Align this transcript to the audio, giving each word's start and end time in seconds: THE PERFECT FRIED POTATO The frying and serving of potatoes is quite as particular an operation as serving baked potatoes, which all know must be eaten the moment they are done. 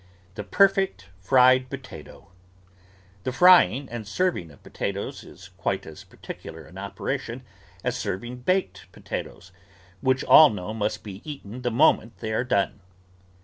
THE 0.33 0.43
PERFECT 0.43 1.09
FRIED 1.19 1.69
POTATO 1.69 2.31
The 3.21 3.31
frying 3.31 3.87
and 3.89 4.07
serving 4.07 4.49
of 4.49 4.63
potatoes 4.63 5.23
is 5.23 5.49
quite 5.57 5.85
as 5.85 6.03
particular 6.05 6.63
an 6.65 6.79
operation 6.79 7.43
as 7.83 7.95
serving 7.97 8.37
baked 8.37 8.87
potatoes, 8.91 9.51
which 9.99 10.23
all 10.23 10.49
know 10.49 10.73
must 10.73 11.03
be 11.03 11.21
eaten 11.23 11.61
the 11.61 11.69
moment 11.69 12.17
they 12.17 12.33
are 12.33 12.43
done. 12.43 12.79